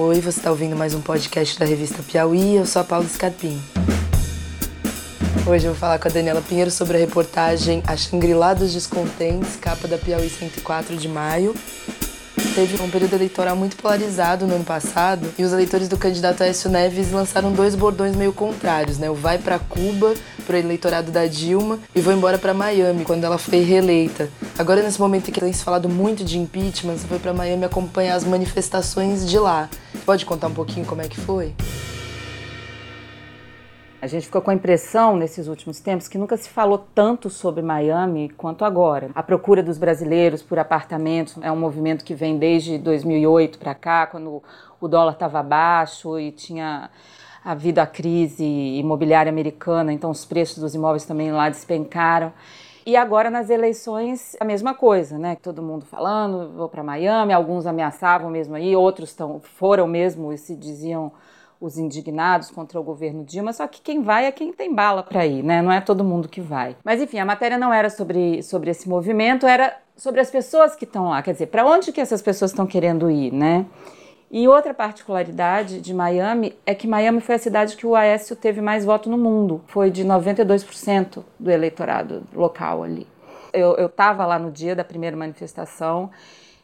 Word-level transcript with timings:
Oi, 0.00 0.20
você 0.20 0.38
está 0.38 0.52
ouvindo 0.52 0.76
mais 0.76 0.94
um 0.94 1.00
podcast 1.00 1.58
da 1.58 1.66
revista 1.66 2.04
Piauí. 2.04 2.54
Eu 2.54 2.64
sou 2.64 2.82
a 2.82 2.84
Paula 2.84 3.08
Scarpim. 3.08 3.60
Hoje 5.44 5.66
eu 5.66 5.72
vou 5.72 5.74
falar 5.74 5.98
com 5.98 6.06
a 6.06 6.10
Daniela 6.10 6.40
Pinheiro 6.40 6.70
sobre 6.70 6.96
a 6.96 7.00
reportagem 7.00 7.82
A 7.84 7.96
Xangri-Lá 7.96 8.54
dos 8.54 8.72
Descontentes, 8.72 9.56
capa 9.56 9.88
da 9.88 9.98
Piauí 9.98 10.30
104 10.30 10.96
de 10.96 11.08
maio. 11.08 11.52
Teve 12.58 12.82
um 12.82 12.90
período 12.90 13.14
eleitoral 13.14 13.54
muito 13.54 13.76
polarizado 13.76 14.44
no 14.44 14.56
ano 14.56 14.64
passado 14.64 15.32
e 15.38 15.44
os 15.44 15.52
eleitores 15.52 15.86
do 15.86 15.96
candidato 15.96 16.42
Aécio 16.42 16.68
Neves 16.68 17.12
lançaram 17.12 17.52
dois 17.52 17.76
bordões 17.76 18.16
meio 18.16 18.32
contrários, 18.32 18.98
né? 18.98 19.08
O 19.08 19.14
vai 19.14 19.38
para 19.38 19.60
Cuba 19.60 20.12
pro 20.44 20.56
eleitorado 20.56 21.12
da 21.12 21.28
Dilma 21.28 21.78
e 21.94 22.00
vou 22.00 22.12
embora 22.12 22.36
para 22.36 22.52
Miami 22.52 23.04
quando 23.04 23.22
ela 23.22 23.38
foi 23.38 23.60
reeleita. 23.60 24.28
Agora 24.58 24.82
nesse 24.82 24.98
momento 24.98 25.28
em 25.28 25.32
que 25.32 25.38
tem 25.38 25.52
se 25.52 25.62
falado 25.62 25.88
muito 25.88 26.24
de 26.24 26.36
impeachment, 26.36 26.96
você 26.96 27.06
foi 27.06 27.20
para 27.20 27.32
Miami 27.32 27.64
acompanhar 27.64 28.16
as 28.16 28.24
manifestações 28.24 29.24
de 29.24 29.38
lá. 29.38 29.70
Pode 30.04 30.26
contar 30.26 30.48
um 30.48 30.54
pouquinho 30.54 30.84
como 30.84 31.00
é 31.00 31.06
que 31.06 31.20
foi? 31.20 31.54
A 34.00 34.06
gente 34.06 34.26
ficou 34.26 34.40
com 34.40 34.52
a 34.52 34.54
impressão 34.54 35.16
nesses 35.16 35.48
últimos 35.48 35.80
tempos 35.80 36.06
que 36.06 36.16
nunca 36.16 36.36
se 36.36 36.48
falou 36.48 36.86
tanto 36.94 37.28
sobre 37.28 37.62
Miami 37.62 38.28
quanto 38.28 38.64
agora. 38.64 39.10
A 39.12 39.24
procura 39.24 39.60
dos 39.60 39.76
brasileiros 39.76 40.40
por 40.40 40.56
apartamentos 40.56 41.36
é 41.42 41.50
um 41.50 41.56
movimento 41.56 42.04
que 42.04 42.14
vem 42.14 42.38
desde 42.38 42.78
2008 42.78 43.58
para 43.58 43.74
cá, 43.74 44.06
quando 44.06 44.40
o 44.80 44.86
dólar 44.86 45.14
estava 45.14 45.42
baixo 45.42 46.16
e 46.16 46.30
tinha 46.30 46.88
havido 47.44 47.80
a 47.80 47.86
crise 47.86 48.44
imobiliária 48.44 49.30
americana, 49.30 49.92
então 49.92 50.10
os 50.10 50.24
preços 50.24 50.58
dos 50.58 50.76
imóveis 50.76 51.04
também 51.04 51.32
lá 51.32 51.48
despencaram. 51.48 52.32
E 52.86 52.96
agora 52.96 53.30
nas 53.30 53.50
eleições 53.50 54.36
a 54.38 54.44
mesma 54.44 54.74
coisa, 54.74 55.18
né? 55.18 55.36
Todo 55.42 55.60
mundo 55.60 55.84
falando, 55.84 56.52
vou 56.52 56.68
para 56.68 56.84
Miami, 56.84 57.32
alguns 57.32 57.66
ameaçavam 57.66 58.30
mesmo 58.30 58.54
aí, 58.54 58.76
outros 58.76 59.12
tão, 59.12 59.40
foram 59.40 59.88
mesmo 59.88 60.32
e 60.32 60.38
se 60.38 60.54
diziam 60.54 61.10
os 61.60 61.78
indignados 61.78 62.50
contra 62.50 62.78
o 62.78 62.82
governo 62.82 63.24
Dilma, 63.24 63.52
só 63.52 63.66
que 63.66 63.80
quem 63.80 64.02
vai 64.02 64.26
é 64.26 64.32
quem 64.32 64.52
tem 64.52 64.74
bala 64.74 65.02
para 65.02 65.26
ir, 65.26 65.42
né? 65.42 65.60
Não 65.60 65.72
é 65.72 65.80
todo 65.80 66.04
mundo 66.04 66.28
que 66.28 66.40
vai. 66.40 66.76
Mas 66.84 67.00
enfim, 67.00 67.18
a 67.18 67.24
matéria 67.24 67.58
não 67.58 67.72
era 67.72 67.90
sobre, 67.90 68.42
sobre 68.42 68.70
esse 68.70 68.88
movimento, 68.88 69.46
era 69.46 69.76
sobre 69.96 70.20
as 70.20 70.30
pessoas 70.30 70.76
que 70.76 70.84
estão 70.84 71.08
lá, 71.08 71.20
quer 71.22 71.32
dizer, 71.32 71.46
para 71.46 71.66
onde 71.66 71.90
que 71.92 72.00
essas 72.00 72.22
pessoas 72.22 72.52
estão 72.52 72.66
querendo 72.66 73.10
ir, 73.10 73.32
né? 73.32 73.66
E 74.30 74.46
outra 74.46 74.74
particularidade 74.74 75.80
de 75.80 75.94
Miami 75.94 76.54
é 76.66 76.74
que 76.74 76.86
Miami 76.86 77.20
foi 77.20 77.36
a 77.36 77.38
cidade 77.38 77.76
que 77.76 77.86
o 77.86 77.96
Aécio 77.96 78.36
teve 78.36 78.60
mais 78.60 78.84
voto 78.84 79.08
no 79.08 79.16
mundo. 79.16 79.62
Foi 79.68 79.90
de 79.90 80.04
92% 80.04 81.24
do 81.38 81.50
eleitorado 81.50 82.22
local 82.34 82.84
ali. 82.84 83.06
Eu 83.54 83.86
estava 83.86 84.26
lá 84.26 84.38
no 84.38 84.52
dia 84.52 84.76
da 84.76 84.84
primeira 84.84 85.16
manifestação 85.16 86.10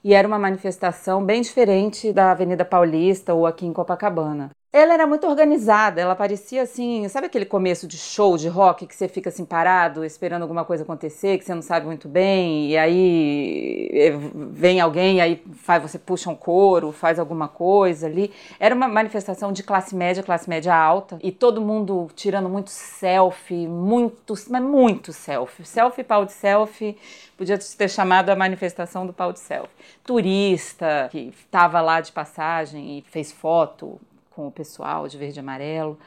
e 0.05 0.13
era 0.13 0.29
uma 0.29 0.39
manifestação 0.39 1.25
bem 1.25 1.41
diferente 1.41 2.13
da 2.13 2.33
Avenida 2.33 2.67
Paulista 2.67 3.33
ou 3.33 3.47
aqui 3.47 3.65
em 3.65 3.73
Copacabana. 3.73 4.51
Ela 4.77 4.93
era 4.93 5.07
muito 5.07 5.25
organizada, 5.29 6.01
ela 6.01 6.17
parecia 6.17 6.63
assim, 6.63 7.07
sabe 7.09 7.29
aquele 7.29 7.45
começo 7.45 7.87
de 7.87 7.97
show 7.97 8.37
de 8.37 8.49
rock 8.49 8.89
que 8.89 8.97
você 8.97 9.07
fica 9.07 9.29
assim 9.29 9.45
parado, 9.45 10.05
esperando 10.05 10.43
alguma 10.43 10.65
coisa 10.65 10.83
acontecer, 10.83 11.39
que 11.39 11.45
você 11.45 11.55
não 11.55 11.63
sabe 11.63 11.87
muito 11.87 12.09
bem, 12.09 12.71
e 12.71 12.77
aí 12.77 13.89
eh, 13.93 14.19
vem 14.35 14.81
alguém, 14.81 15.21
aí 15.21 15.41
faz, 15.63 15.81
você 15.81 15.97
puxa 15.97 16.29
um 16.29 16.35
coro, 16.35 16.91
faz 16.91 17.21
alguma 17.21 17.47
coisa 17.47 18.09
ali. 18.09 18.33
Era 18.59 18.75
uma 18.75 18.89
manifestação 18.89 19.53
de 19.53 19.63
classe 19.63 19.95
média, 19.95 20.25
classe 20.25 20.51
média 20.51 20.75
alta, 20.75 21.21
e 21.23 21.31
todo 21.31 21.61
mundo 21.61 22.09
tirando 22.17 22.49
muito 22.49 22.71
selfie, 22.71 23.69
muito, 23.69 24.35
mas 24.51 24.61
muito 24.61 25.13
selfie. 25.13 25.65
Selfie, 25.65 26.03
pau 26.03 26.25
de 26.25 26.33
selfie, 26.33 26.99
podia 27.39 27.57
ter 27.57 27.89
chamado 27.89 28.29
a 28.31 28.35
manifestação 28.35 29.07
do 29.07 29.13
pau 29.13 29.33
de 29.33 29.39
selfie. 29.39 29.71
Turista 30.03 31.07
que 31.13 31.33
estava 31.39 31.81
lá 31.81 32.01
de 32.01 32.11
passagem 32.11 32.99
e 32.99 33.03
fez 33.03 33.31
foto, 33.31 34.01
com 34.35 34.47
o 34.47 34.53
pessoal 34.53 35.07
de 35.09 35.17
verde 35.17 35.39
e 35.39 35.41
amarelo. 35.41 35.99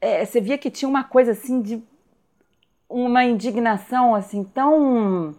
É, 0.00 0.24
você 0.24 0.40
via 0.40 0.56
que 0.56 0.70
tinha 0.70 0.88
uma 0.88 1.04
coisa 1.04 1.32
assim 1.32 1.60
de 1.60 1.82
uma 2.88 3.24
indignação 3.24 4.14
assim 4.14 4.44
tão 4.44 5.34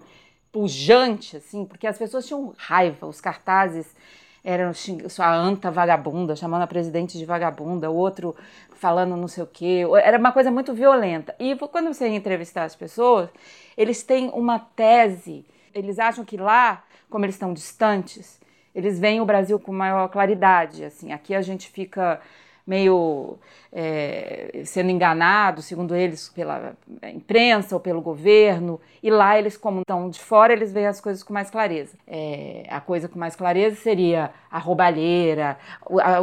pujante 0.51 1.37
assim, 1.37 1.65
porque 1.65 1.87
as 1.87 1.97
pessoas 1.97 2.27
tinham 2.27 2.53
raiva, 2.57 3.07
os 3.07 3.21
cartazes 3.21 3.95
eram 4.43 4.71
sua 5.09 5.35
anta 5.35 5.69
vagabunda, 5.69 6.35
chamando 6.35 6.63
a 6.63 6.67
presidente 6.67 7.17
de 7.17 7.25
vagabunda, 7.25 7.91
o 7.91 7.95
outro 7.95 8.35
falando 8.73 9.15
não 9.17 9.27
sei 9.27 9.43
o 9.43 9.47
quê. 9.47 9.85
Era 10.01 10.17
uma 10.17 10.31
coisa 10.31 10.49
muito 10.49 10.73
violenta. 10.73 11.35
E 11.39 11.55
quando 11.55 11.93
você 11.93 12.07
entrevistar 12.07 12.63
as 12.63 12.75
pessoas, 12.75 13.29
eles 13.77 14.01
têm 14.01 14.29
uma 14.29 14.57
tese, 14.57 15.45
eles 15.73 15.99
acham 15.99 16.23
que 16.23 16.37
lá, 16.37 16.83
como 17.09 17.25
eles 17.25 17.35
estão 17.35 17.53
distantes, 17.53 18.39
eles 18.73 18.99
veem 18.99 19.21
o 19.21 19.25
Brasil 19.25 19.59
com 19.59 19.71
maior 19.71 20.07
claridade. 20.09 20.83
Assim, 20.83 21.11
aqui 21.11 21.33
a 21.33 21.41
gente 21.41 21.69
fica 21.69 22.19
meio 22.65 23.37
é, 23.71 24.61
sendo 24.65 24.89
enganado, 24.89 25.61
segundo 25.61 25.95
eles, 25.95 26.29
pela 26.29 26.73
imprensa 27.13 27.75
ou 27.75 27.79
pelo 27.79 28.01
governo, 28.01 28.79
e 29.01 29.09
lá 29.09 29.37
eles, 29.37 29.55
como 29.55 29.81
estão 29.81 30.09
de 30.09 30.19
fora, 30.19 30.51
eles 30.53 30.73
veem 30.73 30.87
as 30.87 30.99
coisas 30.99 31.23
com 31.23 31.33
mais 31.33 31.49
clareza. 31.49 31.95
É, 32.07 32.63
a 32.69 32.81
coisa 32.81 33.07
com 33.07 33.17
mais 33.17 33.35
clareza 33.35 33.75
seria 33.75 34.31
a 34.51 34.57
roubalheira, 34.57 35.57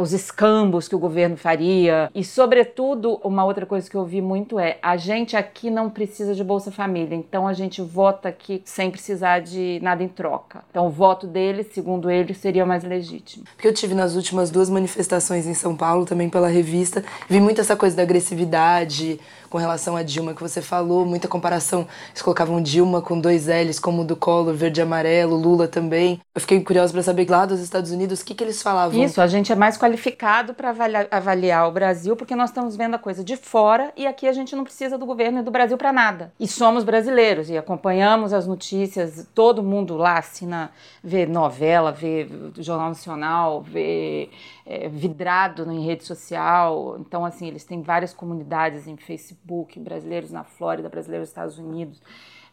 os 0.01 0.11
escambos 0.11 0.87
que 0.87 0.95
o 0.95 0.99
governo 0.99 1.37
faria, 1.37 2.11
e, 2.13 2.23
sobretudo, 2.23 3.19
uma 3.23 3.45
outra 3.45 3.65
coisa 3.65 3.89
que 3.89 3.95
eu 3.95 4.01
ouvi 4.01 4.21
muito 4.21 4.59
é: 4.59 4.77
a 4.81 4.97
gente 4.97 5.37
aqui 5.37 5.69
não 5.69 5.89
precisa 5.89 6.35
de 6.35 6.43
Bolsa 6.43 6.71
Família, 6.71 7.15
então 7.15 7.47
a 7.47 7.53
gente 7.53 7.81
vota 7.81 8.29
aqui 8.29 8.61
sem 8.65 8.91
precisar 8.91 9.39
de 9.39 9.79
nada 9.81 10.03
em 10.03 10.07
troca. 10.07 10.63
Então, 10.69 10.87
o 10.87 10.89
voto 10.89 11.25
deles, 11.25 11.67
segundo 11.71 12.11
eles, 12.11 12.37
seria 12.37 12.65
mais 12.65 12.83
legítimo. 12.83 13.45
Porque 13.55 13.67
eu 13.67 13.73
tive 13.73 13.93
nas 13.93 14.15
últimas 14.15 14.51
duas 14.51 14.69
manifestações 14.69 15.47
em 15.47 15.53
São 15.53 15.75
Paulo, 15.75 16.05
também 16.05 16.29
pela 16.29 16.49
revista, 16.49 17.03
vi 17.29 17.36
vi 17.37 17.41
muito 17.41 17.61
essa 17.61 17.75
coisa 17.75 17.95
da 17.95 18.01
agressividade 18.03 19.19
com 19.49 19.57
relação 19.57 19.95
a 19.95 20.03
Dilma 20.03 20.33
que 20.33 20.41
você 20.41 20.61
falou, 20.61 21.05
muita 21.05 21.27
comparação. 21.27 21.87
Eles 22.09 22.21
colocavam 22.21 22.61
Dilma 22.61 23.01
com 23.01 23.19
dois 23.19 23.47
L's, 23.47 23.79
como 23.79 24.01
o 24.01 24.05
do 24.05 24.15
Collor, 24.15 24.53
verde 24.53 24.81
e 24.81 24.83
amarelo, 24.83 25.35
Lula 25.35 25.67
também. 25.67 26.19
Eu 26.33 26.41
fiquei 26.41 26.61
curiosa 26.61 26.93
para 26.93 27.03
saber 27.03 27.29
lá 27.29 27.45
dos 27.45 27.59
Estados 27.59 27.91
Unidos 27.91 28.21
o 28.21 28.25
que, 28.25 28.35
que 28.35 28.43
eles 28.43 28.61
falavam. 28.61 29.01
Isso, 29.01 29.21
a 29.21 29.27
gente 29.27 29.51
é 29.51 29.55
mais 29.55 29.77
qualificado 29.77 30.53
para 30.53 30.69
avaliar, 30.69 31.07
avaliar 31.11 31.67
o 31.67 31.71
Brasil 31.71 32.15
porque 32.15 32.35
nós 32.35 32.49
estamos 32.49 32.75
vendo 32.75 32.95
a 32.95 32.99
coisa 32.99 33.23
de 33.23 33.35
fora 33.35 33.91
e 33.95 34.05
aqui 34.05 34.27
a 34.27 34.33
gente 34.33 34.55
não 34.55 34.63
precisa 34.63 34.97
do 34.97 35.05
governo 35.05 35.39
e 35.39 35.43
do 35.43 35.51
Brasil 35.51 35.77
para 35.77 35.93
nada. 35.93 36.31
E 36.39 36.47
somos 36.47 36.83
brasileiros 36.83 37.49
e 37.49 37.57
acompanhamos 37.57 38.33
as 38.33 38.47
notícias, 38.47 39.27
todo 39.33 39.63
mundo 39.63 39.95
lá 39.95 40.17
assina, 40.17 40.71
vê 41.03 41.25
novela, 41.25 41.91
vê 41.91 42.27
Jornal 42.57 42.89
Nacional, 42.89 43.61
vê 43.61 44.29
é, 44.65 44.89
vidrado 44.89 45.71
em 45.71 45.85
rede 45.85 46.03
social. 46.03 46.97
Então, 46.99 47.25
assim, 47.25 47.47
eles 47.47 47.63
têm 47.63 47.81
várias 47.81 48.13
comunidades 48.13 48.87
em 48.87 48.97
Facebook, 48.97 49.36
brasileiros 49.79 50.31
na 50.31 50.43
Flórida, 50.43 50.89
brasileiros 50.89 51.27
nos 51.27 51.29
Estados 51.29 51.57
Unidos, 51.59 52.01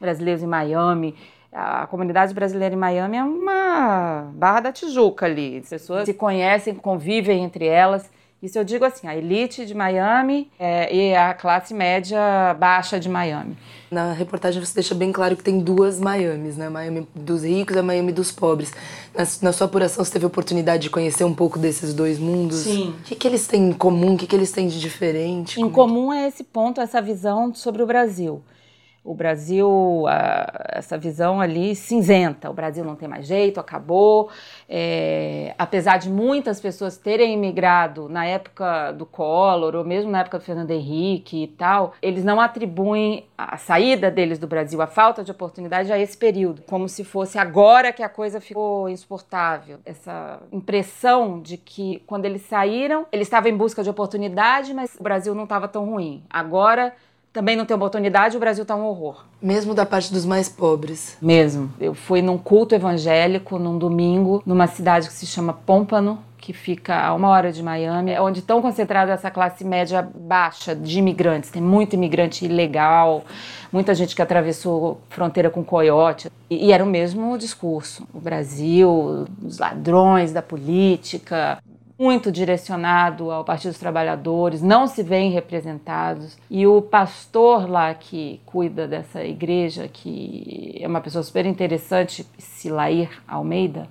brasileiros 0.01 0.43
em 0.43 0.47
Miami. 0.47 1.15
A 1.53 1.87
comunidade 1.87 2.35
brasileira 2.35 2.75
em 2.75 2.79
Miami 2.79 3.17
é 3.17 3.23
uma 3.23 4.33
barra 4.35 4.61
da 4.61 4.73
Tijuca 4.73 5.27
ali. 5.27 5.59
As 5.59 5.69
pessoas 5.69 6.05
se 6.05 6.15
conhecem, 6.15 6.75
convivem 6.75 7.45
entre 7.45 7.67
elas. 7.67 8.11
Isso 8.45 8.59
eu 8.59 8.65
digo 8.65 8.85
assim, 8.85 9.07
a 9.07 9.17
elite 9.17 9.65
de 9.65 9.73
Miami 9.73 10.51
é, 10.59 10.95
e 10.95 11.15
a 11.15 11.33
classe 11.33 11.73
média 11.73 12.53
baixa 12.61 13.01
de 13.01 13.09
Miami. 13.09 13.57
Na 13.91 14.13
reportagem 14.13 14.63
você 14.63 14.75
deixa 14.75 14.95
bem 14.95 15.11
claro 15.11 15.35
que 15.35 15.43
tem 15.43 15.61
duas 15.61 15.99
Miamis, 15.99 16.59
né? 16.59 16.69
Miami 16.69 17.09
dos 17.15 17.43
ricos 17.43 17.75
e 17.75 17.79
a 17.79 17.83
Miami 17.83 18.13
dos 18.13 18.31
pobres. 18.31 18.71
Na, 19.15 19.25
na, 19.41 19.51
sua 19.51 19.67
apuração 19.67 20.05
você 20.05 20.13
teve 20.13 20.27
a 20.27 20.29
oportunidade 20.29 20.83
de 20.83 20.91
conhecer 20.91 21.25
um 21.25 21.33
pouco 21.33 21.59
desses 21.59 21.95
dois 21.95 22.19
mundos? 22.19 22.59
Sim. 22.59 22.95
O 23.01 23.05
que, 23.05 23.15
que 23.15 23.27
eles 23.27 23.47
têm 23.47 23.71
em 23.71 23.73
comum? 23.73 24.13
O 24.13 24.19
que, 24.19 24.27
que 24.27 24.37
eles 24.37 24.53
têm 24.53 24.69
de 24.69 24.79
diferente? 24.79 25.59
Em 25.59 25.63
Como 25.63 25.73
comum 25.73 26.13
é, 26.13 26.19
que... 26.19 26.25
é 26.25 26.29
esse 26.29 26.45
ponto, 26.45 26.83
essa 26.83 27.01
visão 27.01 27.55
sobre 27.55 27.83
o 27.83 27.87
Brasil 27.87 28.43
o 29.05 29.15
Brasil, 29.15 30.07
a, 30.09 30.69
essa 30.71 30.97
visão 30.97 31.39
ali 31.39 31.77
cinzenta, 31.77 32.49
o 32.49 32.55
Brasil 32.55 32.83
não 32.83 32.97
tem 32.97 33.07
mais 33.07 33.27
jeito, 33.27 33.61
acabou. 33.61 34.31
É, 34.67 35.55
apesar 35.59 35.99
de 35.99 36.09
muitas 36.09 36.59
pessoas 36.59 36.97
terem 36.97 37.35
imigrado 37.35 38.09
na 38.09 38.25
época 38.25 38.93
do 38.93 39.05
Collor, 39.05 39.75
ou 39.75 39.85
mesmo 39.85 40.11
na 40.11 40.21
época 40.21 40.39
do 40.39 40.45
Fernando 40.45 40.71
Henrique 40.71 41.43
e 41.43 41.49
tal, 41.49 41.93
eles 42.01 42.25
não 42.25 42.41
atribuem 42.41 43.27
a 43.37 43.59
saída 43.59 44.11
deles 44.11 44.39
do 44.39 44.47
Brasil, 44.47 44.81
a 44.81 44.87
falta 44.87 45.23
de 45.23 45.31
oportunidade 45.31 45.93
a 45.93 45.99
esse 45.99 46.17
período, 46.17 46.63
como 46.63 46.89
se 46.89 47.05
fosse 47.05 47.39
agora 47.39 47.93
que 47.93 48.03
a 48.03 48.09
coisa 48.09 48.41
ficou 48.41 48.89
insuportável. 48.89 49.79
Essa 49.85 50.41
impressão 50.51 51.43
de 51.43 51.59
que 51.59 52.03
quando 52.07 52.25
eles 52.25 52.43
saíram, 52.43 53.07
eles 53.13 53.27
estavam 53.27 53.51
em 53.51 53.57
busca 53.57 53.83
de 53.83 53.91
oportunidade, 53.91 54.73
mas 54.73 54.97
o 54.99 55.03
Brasil 55.03 55.35
não 55.35 55.45
estava 55.45 55.69
tão 55.69 55.85
ruim. 55.85 56.25
Agora 56.31 56.95
também 57.35 57.57
não 57.57 57.67
tem 57.67 57.77
oportunidade, 57.77 58.37
o 58.37 58.41
Brasil 58.41 58.63
está 58.63 58.77
um 58.77 58.85
horror. 58.85 59.25
Mesmo 59.43 59.75
da 59.75 59.85
parte 59.85 60.13
dos 60.13 60.25
mais 60.25 60.49
pobres. 60.49 61.19
Mesmo. 61.21 61.69
Eu 61.81 61.93
fui 61.93 62.23
num 62.23 62.39
culto 62.39 62.77
evangélico 62.77 63.59
num 63.59 63.77
domingo, 63.77 64.41
numa 64.47 64.69
cidade 64.69 65.09
que 65.09 65.13
se 65.13 65.27
chama 65.27 65.53
Pompano, 65.53 66.21
que 66.39 66.53
fica 66.53 66.97
a 66.97 67.13
uma 67.13 67.29
hora 67.29 67.51
de 67.51 67.61
Miami, 67.61 68.17
onde 68.21 68.39
estão 68.39 68.63
concentrada 68.63 69.11
essa 69.11 69.33
classe 69.33 69.65
média 69.65 70.09
baixa 70.15 70.77
de 70.77 71.01
imigrantes. 71.01 71.51
Tem 71.51 71.61
muito 71.61 71.95
imigrante 71.95 72.45
ilegal, 72.45 73.25
muita 73.73 73.95
gente 73.95 74.15
que 74.15 74.23
atravessou 74.23 75.01
fronteira 75.09 75.51
com 75.51 75.65
coiote. 75.65 76.31
E, 76.49 76.67
e 76.67 76.73
era 76.73 76.85
o 76.85 76.87
mesmo 76.87 77.37
discurso. 77.37 78.07
O 78.15 78.21
Brasil, 78.21 79.27
os 79.43 79.59
ladrões 79.59 80.33
da 80.33 80.41
política, 80.41 81.59
muito 81.99 82.33
direcionado 82.33 83.31
ao 83.31 83.45
Partido 83.45 83.71
dos 83.71 83.79
Trabalhadores, 83.79 84.61
não 84.61 84.87
se 84.87 85.03
veem 85.03 85.31
representados. 85.31 86.37
E 86.51 86.67
o 86.67 86.83
pastor 86.83 87.69
lá 87.71 87.95
que 87.95 88.41
cuida 88.45 88.87
dessa 88.87 89.25
igreja, 89.25 89.89
que 89.89 90.79
é 90.81 90.89
uma 90.89 91.01
pessoa 91.01 91.23
super 91.23 91.47
interessante, 91.47 92.27
Silair 92.39 93.11
Almeida, 93.29 93.89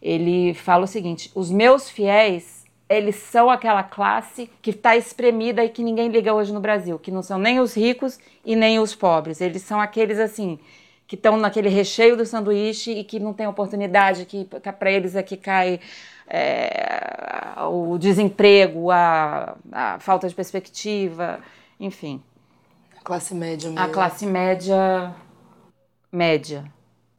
ele 0.00 0.54
fala 0.54 0.84
o 0.84 0.88
seguinte: 0.88 1.30
os 1.34 1.50
meus 1.50 1.88
fiéis 1.88 2.64
eles 2.88 3.16
são 3.16 3.50
aquela 3.50 3.82
classe 3.82 4.50
que 4.60 4.70
está 4.70 4.96
espremida 4.96 5.64
e 5.64 5.70
que 5.70 5.82
ninguém 5.82 6.08
liga 6.08 6.34
hoje 6.34 6.52
no 6.52 6.60
Brasil, 6.60 6.98
que 6.98 7.10
não 7.10 7.22
são 7.22 7.38
nem 7.38 7.58
os 7.58 7.74
ricos 7.74 8.18
e 8.44 8.54
nem 8.54 8.78
os 8.78 8.94
pobres. 8.94 9.40
Eles 9.40 9.62
são 9.62 9.80
aqueles 9.80 10.18
assim 10.18 10.58
que 11.06 11.14
estão 11.16 11.36
naquele 11.36 11.68
recheio 11.68 12.16
do 12.16 12.24
sanduíche 12.24 12.92
e 12.92 13.04
que 13.04 13.18
não 13.18 13.32
tem 13.32 13.46
oportunidade, 13.46 14.24
que 14.24 14.44
para 14.78 14.90
eles 14.90 15.14
é 15.14 15.22
que 15.22 15.36
cai 15.36 15.80
é, 16.28 17.54
o 17.68 17.98
desemprego, 17.98 18.90
a, 18.90 19.56
a, 19.72 19.98
falta 19.98 20.28
de 20.28 20.34
perspectiva, 20.34 21.40
enfim. 21.78 22.22
A 22.98 23.02
classe 23.02 23.34
média 23.34 23.70
mesmo. 23.70 23.84
A 23.84 23.88
classe 23.88 24.26
média 24.26 25.14
média. 26.14 26.64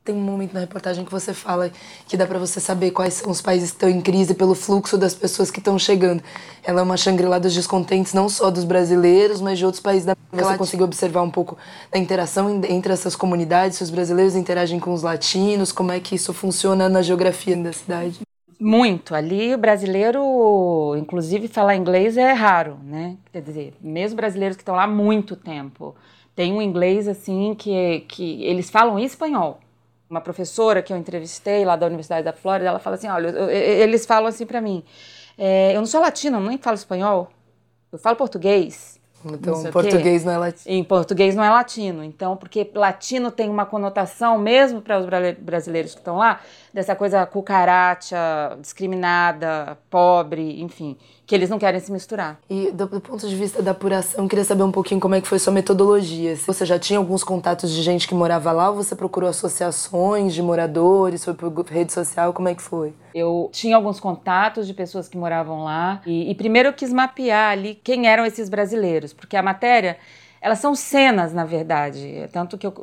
Tem 0.04 0.14
um 0.14 0.22
momento 0.22 0.54
na 0.54 0.60
reportagem 0.60 1.04
que 1.04 1.12
você 1.12 1.34
fala 1.34 1.72
que 2.08 2.16
dá 2.16 2.28
para 2.28 2.38
você 2.38 2.60
saber 2.60 2.92
quais 2.92 3.16
são 3.16 3.32
os 3.32 3.42
países 3.42 3.72
que 3.72 3.78
estão 3.78 3.90
em 3.90 4.00
crise 4.00 4.36
pelo 4.36 4.54
fluxo 4.54 5.00
das 5.00 5.16
pessoas 5.16 5.50
que 5.50 5.58
estão 5.58 5.80
chegando. 5.80 6.24
Ela 6.64 6.82
é 6.82 6.84
uma 6.84 6.96
Shangri-La 6.96 7.40
dos 7.40 7.56
descontentes, 7.56 8.14
não 8.14 8.30
só 8.30 8.52
dos 8.52 8.64
brasileiros, 8.64 9.42
mas 9.42 9.58
de 9.58 9.66
outros 9.66 9.82
países 9.82 10.06
da 10.06 10.16
Você 10.32 10.58
conseguiu 10.58 10.86
observar 10.86 11.24
um 11.24 11.32
pouco 11.32 11.58
da 11.92 11.98
interação 11.98 12.62
entre 12.70 12.94
essas 12.94 13.16
comunidades, 13.16 13.80
se 13.80 13.84
os 13.84 13.90
brasileiros 13.90 14.36
interagem 14.36 14.80
com 14.80 14.94
os 14.94 15.02
latinos, 15.02 15.72
como 15.72 15.92
é 15.92 16.00
que 16.00 16.14
isso 16.14 16.32
funciona 16.34 16.88
na 16.88 17.02
geografia 17.02 17.58
da 17.58 17.74
cidade? 17.74 18.25
Muito. 18.60 19.14
Ali 19.14 19.54
o 19.54 19.58
brasileiro, 19.58 20.96
inclusive, 20.98 21.48
falar 21.48 21.76
inglês 21.76 22.18
é 22.18 22.32
raro, 22.32 22.78
né? 22.84 23.18
Quer 23.32 23.42
dizer, 23.42 23.74
mesmo 23.82 24.16
brasileiros 24.16 24.56
que 24.56 24.62
estão 24.62 24.76
lá 24.76 24.84
há 24.84 24.88
muito 24.88 25.36
tempo. 25.36 25.96
Tem 26.36 26.54
um 26.54 26.62
inglês, 26.62 27.08
assim, 27.08 27.56
que, 27.56 28.02
que 28.08 28.44
eles 28.44 28.70
falam 28.70 29.00
espanhol 29.00 29.60
uma 30.10 30.22
professora 30.22 30.82
que 30.82 30.94
eu 30.94 30.98
entrevistei 30.98 31.66
lá 31.66 31.76
da 31.76 31.86
Universidade 31.86 32.24
da 32.24 32.34
Flórida, 32.34 32.70
ela 32.70 32.80
fala 32.80 32.96
assim, 32.96 33.08
olha, 33.08 33.30
eu, 33.30 33.50
eu, 33.50 33.50
eles 33.50 34.06
falam 34.06 34.28
assim 34.28 34.46
para 34.46 34.62
mim, 34.62 34.84
é, 35.38 35.76
eu 35.76 35.80
não 35.80 35.86
sou 35.86 36.00
latino, 36.00 36.38
eu 36.38 36.42
nem 36.42 36.58
falo 36.58 36.76
espanhol, 36.76 37.30
eu 37.92 37.98
falo 37.98 38.16
português. 38.16 38.96
Então, 39.26 39.72
português 39.72 40.24
não 40.24 40.34
é 40.34 40.38
latino. 40.38 40.76
Em 40.76 40.84
português 40.84 41.36
não 41.36 41.44
é 41.44 41.50
latino. 41.50 42.04
Então, 42.04 42.38
porque 42.38 42.70
latino 42.76 43.32
tem 43.32 43.50
uma 43.50 43.66
conotação, 43.66 44.38
mesmo 44.38 44.82
para 44.82 45.00
os 45.00 45.08
brasileiros 45.40 45.94
que 45.94 46.00
estão 46.00 46.18
lá, 46.18 46.42
dessa 46.76 46.94
coisa 46.94 47.26
cucaracha, 47.26 48.58
discriminada, 48.60 49.78
pobre, 49.90 50.62
enfim 50.62 50.98
que 51.26 51.34
eles 51.34 51.50
não 51.50 51.58
querem 51.58 51.80
se 51.80 51.92
misturar. 51.92 52.40
E 52.48 52.70
do, 52.72 52.86
do, 52.86 53.02
ponto 53.02 53.28
de 53.28 53.36
vista 53.36 53.60
da 53.62 53.72
apuração, 53.72 54.28
queria 54.28 54.46
saber 54.46 54.62
um 54.62 54.72
pouquinho 54.72 55.02
como 55.02 55.16
é 55.16 55.22
que 55.22 55.28
foi 55.28 55.40
sua 55.40 55.52
metodologia. 55.52 56.36
Você 56.36 56.66
já 56.66 56.78
tinha 56.78 57.00
alguns 57.00 57.24
contatos 57.24 57.72
de 57.72 57.82
gente 57.82 58.08
que 58.08 58.14
morava 58.14 58.52
lá 58.52 58.70
ou 58.70 58.76
você 58.76 58.96
procurou 58.96 59.28
associações 59.28 60.36
de 60.36 60.42
moradores, 60.44 61.26
foi 61.26 61.34
por 61.34 61.52
rede 61.66 61.92
social, 61.92 62.32
como 62.32 62.48
é 62.48 62.54
que 62.54 62.62
foi? 62.62 62.94
Eu 63.14 63.50
tinha 63.52 63.76
alguns 63.76 64.00
contatos 64.00 64.68
de 64.68 64.74
pessoas 64.76 65.08
que 65.08 65.18
moravam 65.18 65.64
lá 65.64 66.02
e, 66.06 66.30
e 66.30 66.36
primeiro 66.36 66.70
eu 66.70 66.74
quis 66.74 66.94
mapear 66.94 67.54
ali 67.54 67.74
quem 67.84 68.08
eram 68.08 68.24
esses 68.24 68.48
brasileiros, 68.48 69.12
porque 69.12 69.36
a 69.36 69.42
matéria 69.42 69.98
elas 70.46 70.60
são 70.60 70.76
cenas, 70.76 71.34
na 71.34 71.44
verdade, 71.44 72.30
tanto 72.32 72.56
que 72.56 72.68
eu, 72.68 72.74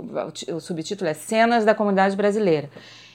o 0.53 0.59
subtítulo 0.59 1.09
é 1.09 1.15
Cenas 1.15 1.65
da 1.65 1.73
Comunidade 1.73 2.17
Brasileira. 2.17 2.69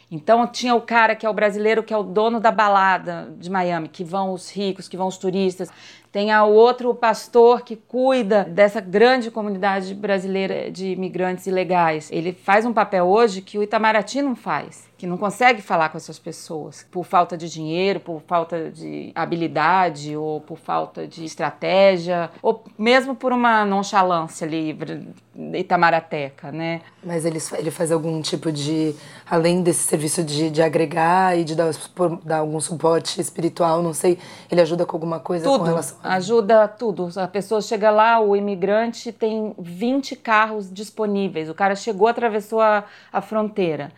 Então 0.10 0.48
tinha 0.48 0.74
o 0.74 0.82
cara 0.82 1.16
que 1.16 1.26
é 1.26 1.30
o 1.30 1.34
brasileiro, 1.34 1.84
que 1.84 1.94
é 1.94 1.98
o 1.98 2.04
dono 2.04 2.40
da 2.40 2.52
balada 2.52 3.34
de 3.38 3.50
Miami, 3.50 3.90
que 3.90 4.04
vão 4.04 4.32
os 4.32 4.50
ricos, 4.50 4.88
que 4.88 4.96
vão 4.96 5.08
os 5.08 5.18
turistas. 5.18 5.70
Tem 6.12 6.34
o 6.36 6.48
outro 6.48 6.94
pastor 6.96 7.62
que 7.62 7.76
cuida 7.76 8.44
dessa 8.44 8.82
grande 8.82 9.30
comunidade 9.30 9.94
brasileira 9.94 10.72
de 10.72 10.88
imigrantes 10.88 11.48
ilegais. 11.48 12.10
Ele 12.12 12.34
faz 12.34 12.66
um 12.66 12.74
papel 12.74 13.06
hoje 13.06 13.42
que 13.42 13.58
o 13.58 13.64
Itamaraty 13.64 14.22
não 14.22 14.36
faz 14.36 14.88
que 14.98 15.06
não 15.06 15.18
consegue 15.18 15.62
falar 15.62 15.90
com 15.90 15.98
essas 15.98 16.18
pessoas 16.18 16.86
por 16.90 17.06
falta 17.06 17.38
de 17.38 17.48
dinheiro, 17.48 18.00
por 18.00 18.22
falta 18.26 18.72
de 18.72 19.12
habilidade 19.14 20.18
ou 20.18 20.42
por 20.42 20.58
falta 20.58 21.08
de 21.08 21.24
estratégia 21.24 22.32
ou 22.42 22.64
mesmo 22.78 23.14
por 23.16 23.32
uma 23.32 23.64
nonchalância 23.64 24.48
ali 24.48 24.76
itamarateca, 25.54 26.52
né? 26.52 26.82
Mas 27.04 27.26
ele, 27.26 27.40
ele 27.54 27.70
faz 27.70 27.92
algum 27.92 28.20
tipo 28.22 28.52
de, 28.52 28.96
além 29.30 29.62
desse 29.62 29.84
serviço 29.84 30.24
de, 30.24 30.50
de 30.50 30.64
agregar 30.64 31.38
e 31.38 31.44
de 31.44 31.54
dar, 31.56 31.70
dar 32.24 32.38
algum 32.38 32.60
suporte 32.60 33.22
espiritual, 33.22 33.84
não 33.84 33.94
sei, 33.94 34.18
ele 34.52 34.62
ajuda 34.62 34.84
com 34.84 34.96
alguma 34.96 35.20
coisa 35.20 35.46
tudo, 35.46 35.60
com 35.60 35.66
relação. 35.66 35.97
Ajuda 36.04 36.68
tudo. 36.68 37.10
A 37.18 37.28
pessoa 37.28 37.62
chega 37.62 37.90
lá, 37.90 38.20
o 38.20 38.36
imigrante 38.36 39.12
tem 39.12 39.54
20 39.58 40.16
carros 40.16 40.72
disponíveis, 40.72 41.50
o 41.50 41.54
cara 41.54 41.76
chegou, 41.76 42.08
atravessou 42.08 42.62
a, 42.62 42.84
a 43.12 43.22
fronteira. 43.22 43.92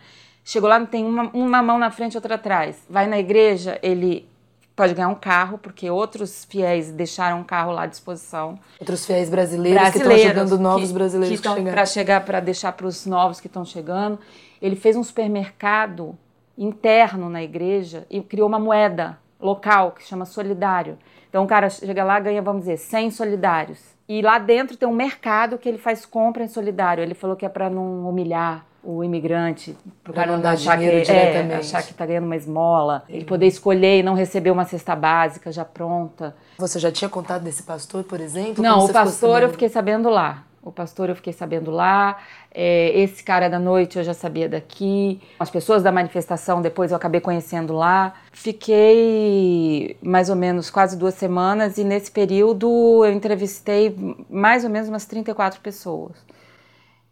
Chegou 0.44 0.70
lá, 0.70 0.84
tem 0.86 1.06
uma, 1.06 1.30
uma 1.34 1.62
mão 1.62 1.78
na 1.78 1.92
frente, 1.92 2.18
outra 2.18 2.36
atrás. 2.36 2.78
Vai 2.90 3.08
na 3.08 3.20
igreja, 3.20 3.78
ele 3.84 4.28
pode 4.76 4.94
ganhar 4.94 5.10
um 5.10 5.16
carro, 5.16 5.58
porque 5.58 5.90
outros 5.90 6.46
fiéis 6.46 6.90
deixaram 6.90 7.42
um 7.42 7.44
carro 7.44 7.72
lá 7.72 7.84
à 7.84 7.86
disposição. 7.86 8.58
Outros 8.80 9.06
fiéis 9.06 9.30
brasileiros, 9.30 9.80
brasileiros 9.80 10.16
que 10.16 10.28
estão 10.28 10.42
ajudando 10.42 10.62
novos 10.62 10.88
que, 10.88 10.94
brasileiros 10.94 11.42
que 11.42 11.48
estão 11.48 11.64
para 11.64 11.86
chegar, 11.86 12.26
para 12.26 12.40
deixar 12.40 12.72
para 12.72 12.88
os 12.88 13.06
novos 13.06 13.40
que 13.40 13.48
estão 13.48 13.66
chegando. 13.66 14.18
Ele 14.62 14.76
fez 14.76 14.96
um 14.96 15.04
supermercado 15.04 16.18
interno 16.58 17.30
na 17.30 17.44
igreja 17.44 18.08
e 18.10 18.22
criou 18.22 18.48
uma 18.48 18.60
moeda 18.60 19.18
local 19.40 19.92
que 19.92 20.04
chama 20.04 20.26
solidário. 20.26 20.98
Então 21.30 21.44
o 21.44 21.48
cara 21.48 21.70
chega 21.70 22.04
lá 22.04 22.20
ganha, 22.20 22.42
vamos 22.42 22.62
dizer, 22.62 22.78
100 22.78 23.12
solidários. 23.12 23.80
E 24.08 24.22
lá 24.22 24.40
dentro 24.40 24.76
tem 24.76 24.88
um 24.88 24.94
mercado 24.94 25.58
que 25.58 25.70
ele 25.70 25.78
faz 25.78 26.06
compra 26.06 26.44
em 26.44 26.48
solidário. 26.48 27.04
Ele 27.04 27.14
falou 27.14 27.36
que 27.36 27.46
é 27.46 27.50
para 27.50 27.70
não 27.70 28.10
humilhar 28.10 28.66
o 28.84 29.04
imigrante, 29.04 29.78
para 30.04 30.12
o 30.12 30.16
cara 30.16 30.38
não 30.38 30.50
achar 30.50 30.78
que, 30.80 30.86
é, 30.86 31.56
achar 31.56 31.84
que 31.84 31.92
está 31.92 32.06
ganhando 32.06 32.26
uma 32.26 32.36
esmola, 32.36 33.04
ele 33.10 33.26
poder 33.26 33.46
escolher 33.46 34.00
e 34.00 34.04
não 34.04 34.14
receber 34.14 34.52
uma 34.52 34.64
cesta 34.64 34.96
básica 34.96 35.52
já 35.52 35.66
pronta. 35.66 36.36
Você 36.58 36.80
já 36.80 36.92
tinha 36.92 37.10
contado 37.10 37.44
desse 37.44 37.64
pastor, 37.64 38.04
por 38.06 38.22
exemplo? 38.22 38.64
Não, 38.64 38.86
o 38.86 38.92
pastor 38.92 39.42
eu 39.42 39.50
fiquei 39.50 39.70
sabendo 39.70 40.10
lá. 40.10 40.46
O 40.62 40.72
pastor 40.72 41.10
eu 41.10 41.16
fiquei 41.16 41.32
sabendo 41.32 41.72
lá. 41.72 42.18
É, 42.52 43.00
esse 43.00 43.24
cara 43.24 43.50
da 43.50 43.58
noite 43.58 43.98
eu 43.98 44.04
já 44.04 44.14
sabia 44.14 44.50
daqui. 44.50 45.22
As 45.40 45.50
pessoas 45.50 45.82
da 45.84 45.92
manifestação 45.92 46.62
depois 46.62 46.92
eu 46.92 46.98
acabei 46.98 47.22
conhecendo 47.22 47.74
lá. 47.74 48.14
Fiquei 48.32 49.98
mais 50.02 50.30
ou 50.30 50.36
menos 50.36 50.70
quase 50.70 50.98
duas 50.98 51.14
semanas 51.14 51.78
e 51.78 51.84
nesse 51.84 52.12
período 52.12 53.06
eu 53.06 53.12
entrevistei 53.12 53.96
mais 54.30 54.64
ou 54.64 54.70
menos 54.70 54.90
umas 54.90 55.06
34 55.06 55.62
pessoas. 55.62 56.16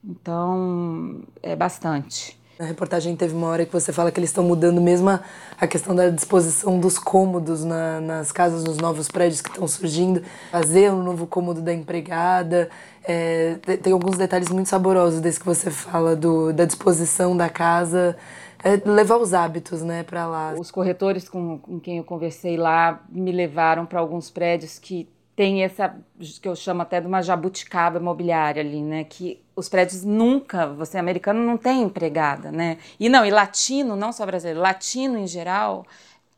Então, 0.03 1.21
é 1.41 1.55
bastante. 1.55 2.36
Na 2.59 2.65
reportagem 2.65 3.15
teve 3.15 3.35
uma 3.35 3.47
hora 3.47 3.65
que 3.67 3.71
você 3.71 3.93
fala 3.93 4.11
que 4.11 4.19
eles 4.19 4.31
estão 4.31 4.43
mudando 4.43 4.81
mesmo 4.81 5.09
a, 5.11 5.21
a 5.59 5.67
questão 5.67 5.95
da 5.95 6.09
disposição 6.09 6.79
dos 6.79 6.97
cômodos 6.97 7.63
na, 7.63 8.01
nas 8.01 8.31
casas, 8.31 8.63
nos 8.63 8.77
novos 8.77 9.07
prédios 9.07 9.41
que 9.41 9.49
estão 9.49 9.67
surgindo. 9.67 10.23
Fazer 10.51 10.91
um 10.91 11.03
novo 11.03 11.27
cômodo 11.27 11.61
da 11.61 11.71
empregada. 11.71 12.67
É, 13.03 13.55
tem 13.81 13.93
alguns 13.93 14.17
detalhes 14.17 14.49
muito 14.49 14.69
saborosos 14.69 15.21
desse 15.21 15.39
que 15.39 15.45
você 15.45 15.69
fala, 15.69 16.15
do, 16.15 16.51
da 16.51 16.65
disposição 16.65 17.37
da 17.37 17.47
casa. 17.47 18.17
É 18.63 18.75
levar 18.89 19.17
os 19.17 19.35
hábitos 19.35 19.83
né, 19.83 20.01
para 20.01 20.25
lá. 20.25 20.55
Os 20.57 20.71
corretores 20.71 21.29
com, 21.29 21.59
com 21.59 21.79
quem 21.79 21.99
eu 21.99 22.03
conversei 22.03 22.57
lá 22.57 23.03
me 23.07 23.31
levaram 23.31 23.85
para 23.85 23.99
alguns 23.99 24.31
prédios 24.31 24.79
que 24.79 25.07
tem 25.37 25.63
essa 25.63 25.95
que 26.41 26.49
eu 26.49 26.55
chamo 26.55 26.81
até 26.81 26.99
de 26.99 27.05
uma 27.05 27.21
jabuticaba 27.21 27.99
imobiliária 27.99 28.59
ali, 28.59 28.81
né? 28.81 29.03
Que 29.03 29.39
os 29.55 29.69
prédios 29.69 30.03
nunca, 30.03 30.65
você 30.65 30.97
americano 30.97 31.39
não 31.45 31.55
tem 31.57 31.83
empregada, 31.83 32.51
né? 32.51 32.79
E 32.99 33.07
não, 33.07 33.23
e 33.23 33.29
latino, 33.29 33.95
não 33.95 34.11
só 34.11 34.25
brasileiro, 34.25 34.59
latino 34.59 35.15
em 35.15 35.27
geral 35.27 35.85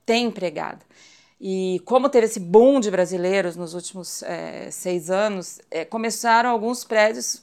tem 0.06 0.26
empregada. 0.26 0.82
E 1.40 1.82
como 1.86 2.10
teve 2.10 2.26
esse 2.26 2.42
boom 2.42 2.82
de 2.82 2.92
brasileiros 2.92 3.56
nos 3.56 3.74
últimos 3.74 4.22
é, 4.24 4.70
seis 4.70 5.10
anos, 5.10 5.62
é, 5.72 5.86
começaram 5.86 6.50
alguns 6.50 6.84
prédios 6.84 7.42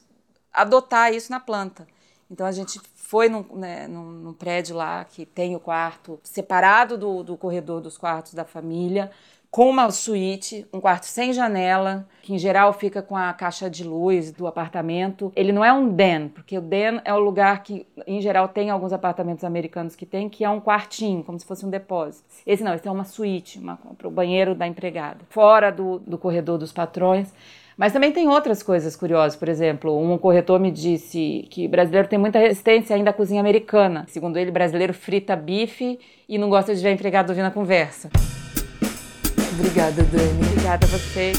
a 0.52 0.60
adotar 0.60 1.14
isso 1.14 1.32
na 1.32 1.40
planta. 1.40 1.86
Então 2.30 2.44
a 2.44 2.52
gente 2.52 2.78
foi 2.96 3.30
num, 3.30 3.46
né, 3.54 3.88
num, 3.88 4.10
num 4.10 4.34
prédio 4.34 4.76
lá 4.76 5.06
que 5.06 5.24
tem 5.24 5.56
o 5.56 5.60
quarto 5.60 6.20
separado 6.22 6.98
do, 6.98 7.22
do 7.22 7.34
corredor 7.34 7.80
dos 7.80 7.96
quartos 7.96 8.34
da 8.34 8.44
família 8.44 9.10
com 9.56 9.70
uma 9.70 9.90
suíte, 9.90 10.66
um 10.70 10.82
quarto 10.82 11.04
sem 11.04 11.32
janela, 11.32 12.06
que 12.20 12.34
em 12.34 12.38
geral 12.38 12.74
fica 12.74 13.00
com 13.00 13.16
a 13.16 13.32
caixa 13.32 13.70
de 13.70 13.84
luz 13.84 14.30
do 14.30 14.46
apartamento. 14.46 15.32
Ele 15.34 15.50
não 15.50 15.64
é 15.64 15.72
um 15.72 15.88
den, 15.88 16.28
porque 16.28 16.58
o 16.58 16.60
den 16.60 17.00
é 17.06 17.14
o 17.14 17.18
lugar 17.18 17.62
que, 17.62 17.86
em 18.06 18.20
geral, 18.20 18.48
tem 18.48 18.68
alguns 18.68 18.92
apartamentos 18.92 19.44
americanos 19.44 19.96
que 19.96 20.04
tem, 20.04 20.28
que 20.28 20.44
é 20.44 20.50
um 20.50 20.60
quartinho, 20.60 21.24
como 21.24 21.40
se 21.40 21.46
fosse 21.46 21.64
um 21.64 21.70
depósito. 21.70 22.28
Esse 22.46 22.62
não, 22.62 22.74
esse 22.74 22.86
é 22.86 22.90
uma 22.90 23.04
suíte, 23.04 23.58
para 23.96 24.06
o 24.06 24.10
banheiro 24.10 24.54
da 24.54 24.66
empregada, 24.66 25.20
fora 25.30 25.72
do, 25.72 26.00
do 26.00 26.18
corredor 26.18 26.58
dos 26.58 26.70
patrões. 26.70 27.32
Mas 27.78 27.94
também 27.94 28.12
tem 28.12 28.28
outras 28.28 28.62
coisas 28.62 28.94
curiosas. 28.94 29.36
Por 29.36 29.48
exemplo, 29.48 29.98
um 29.98 30.18
corretor 30.18 30.60
me 30.60 30.70
disse 30.70 31.48
que 31.50 31.66
brasileiro 31.66 32.08
tem 32.08 32.18
muita 32.18 32.38
resistência 32.38 32.94
ainda 32.94 33.08
à 33.08 33.14
cozinha 33.14 33.40
americana. 33.40 34.04
Segundo 34.08 34.36
ele, 34.36 34.50
brasileiro 34.50 34.92
frita 34.92 35.34
bife 35.34 35.98
e 36.28 36.36
não 36.36 36.50
gosta 36.50 36.74
de 36.74 36.82
ver 36.82 36.92
empregado 36.92 37.30
ouvindo 37.30 37.46
a 37.46 37.50
conversa. 37.50 38.10
Obrigada, 39.58 40.02
Dani. 40.02 40.46
Obrigada 40.50 40.86
a 40.86 40.88
você. 40.90 41.32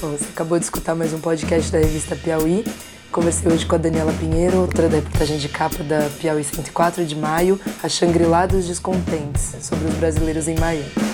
Bom, 0.00 0.10
você 0.10 0.24
acabou 0.24 0.58
de 0.58 0.64
escutar 0.64 0.96
mais 0.96 1.12
um 1.12 1.20
podcast 1.20 1.70
da 1.70 1.78
revista 1.78 2.16
Piauí. 2.16 2.64
Conversei 3.12 3.52
hoje 3.52 3.64
com 3.66 3.76
a 3.76 3.78
Daniela 3.78 4.12
Pinheiro, 4.12 4.58
autora 4.58 4.88
da 4.88 4.96
reportagem 4.96 5.38
de 5.38 5.48
capa 5.48 5.84
da 5.84 6.08
Piauí 6.20 6.42
104 6.42 7.04
de 7.04 7.14
maio, 7.14 7.60
A 7.82 7.88
Xangri-Lá 7.88 8.46
dos 8.46 8.66
Descontentes, 8.66 9.54
sobre 9.60 9.86
os 9.86 9.94
brasileiros 9.94 10.48
em 10.48 10.58
Miami. 10.58 11.09